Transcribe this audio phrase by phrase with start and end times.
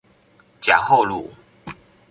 [0.59, 1.31] 甲后路